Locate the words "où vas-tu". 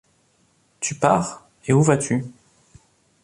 1.73-2.25